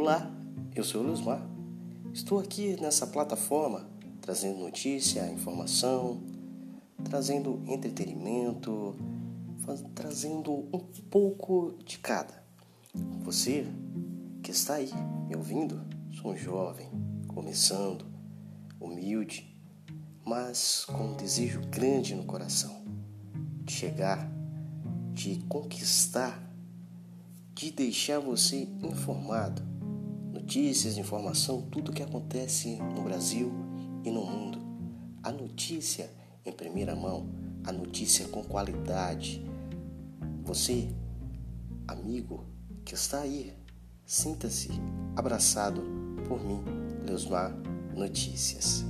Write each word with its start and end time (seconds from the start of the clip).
Olá, 0.00 0.30
eu 0.76 0.84
sou 0.84 1.02
o 1.02 1.06
Luzmar. 1.08 1.44
Estou 2.14 2.38
aqui 2.38 2.80
nessa 2.80 3.04
plataforma 3.04 3.84
trazendo 4.20 4.60
notícia, 4.60 5.28
informação, 5.28 6.22
trazendo 7.02 7.60
entretenimento, 7.66 8.94
trazendo 9.96 10.52
um 10.72 10.78
pouco 11.10 11.76
de 11.84 11.98
cada. 11.98 12.44
Você 13.24 13.66
que 14.40 14.52
está 14.52 14.74
aí 14.74 14.92
me 15.26 15.34
ouvindo, 15.34 15.84
sou 16.12 16.30
um 16.30 16.36
jovem, 16.36 16.88
começando, 17.26 18.06
humilde, 18.80 19.52
mas 20.24 20.84
com 20.84 21.08
um 21.08 21.16
desejo 21.16 21.60
grande 21.72 22.14
no 22.14 22.22
coração 22.22 22.84
de 23.64 23.72
chegar, 23.72 24.30
de 25.12 25.42
conquistar, 25.48 26.40
de 27.52 27.72
deixar 27.72 28.20
você 28.20 28.68
informado. 28.80 29.77
Notícias, 30.32 30.98
informação, 30.98 31.62
tudo 31.62 31.90
o 31.90 31.94
que 31.94 32.02
acontece 32.02 32.76
no 32.94 33.02
Brasil 33.02 33.50
e 34.04 34.10
no 34.10 34.24
mundo. 34.24 34.58
A 35.22 35.32
notícia 35.32 36.10
em 36.44 36.52
primeira 36.52 36.94
mão, 36.94 37.28
a 37.64 37.72
notícia 37.72 38.28
com 38.28 38.42
qualidade. 38.42 39.44
Você, 40.44 40.88
amigo 41.86 42.44
que 42.84 42.94
está 42.94 43.20
aí, 43.20 43.52
sinta-se 44.04 44.70
abraçado 45.16 45.82
por 46.26 46.42
mim, 46.42 46.62
Leosmar 47.04 47.52
Notícias. 47.94 48.84